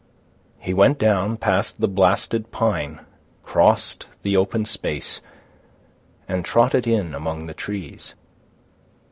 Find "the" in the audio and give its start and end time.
1.79-1.87, 4.23-4.35, 7.45-7.53